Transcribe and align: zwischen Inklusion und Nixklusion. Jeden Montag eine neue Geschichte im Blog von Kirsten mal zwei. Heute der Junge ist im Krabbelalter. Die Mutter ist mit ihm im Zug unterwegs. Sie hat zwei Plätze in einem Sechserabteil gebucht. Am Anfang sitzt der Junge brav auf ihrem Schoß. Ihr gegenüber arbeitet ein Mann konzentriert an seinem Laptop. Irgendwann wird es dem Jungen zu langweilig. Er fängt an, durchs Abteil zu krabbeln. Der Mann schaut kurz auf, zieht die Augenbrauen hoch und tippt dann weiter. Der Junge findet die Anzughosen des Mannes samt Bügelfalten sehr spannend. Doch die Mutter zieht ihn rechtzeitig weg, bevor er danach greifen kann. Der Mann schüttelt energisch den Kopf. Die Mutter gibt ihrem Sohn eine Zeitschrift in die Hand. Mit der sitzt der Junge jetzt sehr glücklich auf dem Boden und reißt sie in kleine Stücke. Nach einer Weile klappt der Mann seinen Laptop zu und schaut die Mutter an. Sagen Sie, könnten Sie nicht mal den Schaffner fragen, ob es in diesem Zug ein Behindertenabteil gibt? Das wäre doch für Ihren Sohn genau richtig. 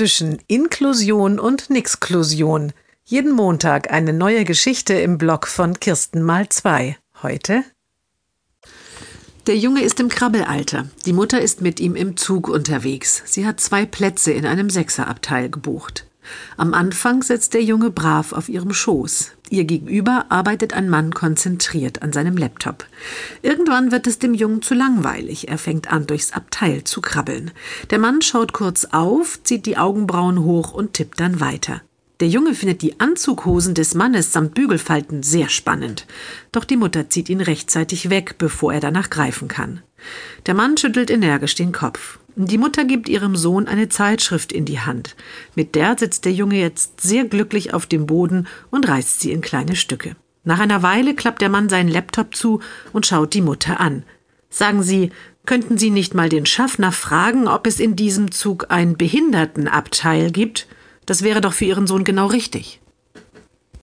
zwischen 0.00 0.38
Inklusion 0.46 1.38
und 1.38 1.68
Nixklusion. 1.68 2.72
Jeden 3.04 3.32
Montag 3.32 3.92
eine 3.92 4.14
neue 4.14 4.44
Geschichte 4.46 4.94
im 4.94 5.18
Blog 5.18 5.46
von 5.46 5.78
Kirsten 5.78 6.22
mal 6.22 6.48
zwei. 6.48 6.96
Heute 7.22 7.64
der 9.46 9.58
Junge 9.58 9.82
ist 9.82 10.00
im 10.00 10.08
Krabbelalter. 10.08 10.88
Die 11.04 11.12
Mutter 11.12 11.42
ist 11.42 11.60
mit 11.60 11.80
ihm 11.80 11.96
im 11.96 12.16
Zug 12.16 12.48
unterwegs. 12.48 13.22
Sie 13.26 13.44
hat 13.46 13.60
zwei 13.60 13.84
Plätze 13.84 14.32
in 14.32 14.46
einem 14.46 14.70
Sechserabteil 14.70 15.50
gebucht. 15.50 16.06
Am 16.56 16.74
Anfang 16.74 17.22
sitzt 17.22 17.54
der 17.54 17.62
Junge 17.62 17.90
brav 17.90 18.32
auf 18.32 18.48
ihrem 18.48 18.72
Schoß. 18.72 19.32
Ihr 19.50 19.64
gegenüber 19.64 20.26
arbeitet 20.28 20.74
ein 20.74 20.88
Mann 20.88 21.12
konzentriert 21.12 22.02
an 22.02 22.12
seinem 22.12 22.36
Laptop. 22.36 22.86
Irgendwann 23.42 23.90
wird 23.90 24.06
es 24.06 24.18
dem 24.18 24.34
Jungen 24.34 24.62
zu 24.62 24.74
langweilig. 24.74 25.48
Er 25.48 25.58
fängt 25.58 25.92
an, 25.92 26.06
durchs 26.06 26.32
Abteil 26.32 26.84
zu 26.84 27.00
krabbeln. 27.00 27.50
Der 27.90 27.98
Mann 27.98 28.22
schaut 28.22 28.52
kurz 28.52 28.86
auf, 28.86 29.42
zieht 29.42 29.66
die 29.66 29.76
Augenbrauen 29.76 30.44
hoch 30.44 30.72
und 30.72 30.94
tippt 30.94 31.18
dann 31.18 31.40
weiter. 31.40 31.82
Der 32.20 32.28
Junge 32.28 32.54
findet 32.54 32.82
die 32.82 33.00
Anzughosen 33.00 33.72
des 33.74 33.94
Mannes 33.94 34.32
samt 34.32 34.54
Bügelfalten 34.54 35.22
sehr 35.22 35.48
spannend. 35.48 36.06
Doch 36.52 36.64
die 36.64 36.76
Mutter 36.76 37.08
zieht 37.08 37.30
ihn 37.30 37.40
rechtzeitig 37.40 38.10
weg, 38.10 38.36
bevor 38.36 38.74
er 38.74 38.80
danach 38.80 39.08
greifen 39.08 39.48
kann. 39.48 39.82
Der 40.44 40.54
Mann 40.54 40.76
schüttelt 40.76 41.10
energisch 41.10 41.54
den 41.54 41.72
Kopf. 41.72 42.18
Die 42.36 42.58
Mutter 42.58 42.84
gibt 42.84 43.08
ihrem 43.08 43.36
Sohn 43.36 43.66
eine 43.66 43.88
Zeitschrift 43.88 44.52
in 44.52 44.66
die 44.66 44.80
Hand. 44.80 45.16
Mit 45.54 45.74
der 45.74 45.96
sitzt 45.98 46.26
der 46.26 46.32
Junge 46.32 46.60
jetzt 46.60 47.00
sehr 47.00 47.24
glücklich 47.24 47.72
auf 47.72 47.86
dem 47.86 48.06
Boden 48.06 48.46
und 48.70 48.86
reißt 48.86 49.20
sie 49.20 49.32
in 49.32 49.40
kleine 49.40 49.74
Stücke. 49.74 50.14
Nach 50.44 50.60
einer 50.60 50.82
Weile 50.82 51.14
klappt 51.14 51.40
der 51.42 51.48
Mann 51.48 51.68
seinen 51.68 51.88
Laptop 51.88 52.34
zu 52.34 52.60
und 52.92 53.06
schaut 53.06 53.34
die 53.34 53.42
Mutter 53.42 53.80
an. 53.80 54.04
Sagen 54.50 54.82
Sie, 54.82 55.10
könnten 55.46 55.78
Sie 55.78 55.90
nicht 55.90 56.14
mal 56.14 56.28
den 56.28 56.44
Schaffner 56.44 56.92
fragen, 56.92 57.48
ob 57.48 57.66
es 57.66 57.80
in 57.80 57.96
diesem 57.96 58.30
Zug 58.30 58.66
ein 58.68 58.96
Behindertenabteil 58.96 60.30
gibt? 60.30 60.66
Das 61.06 61.22
wäre 61.22 61.40
doch 61.40 61.52
für 61.52 61.64
Ihren 61.64 61.86
Sohn 61.86 62.04
genau 62.04 62.26
richtig. 62.26 62.80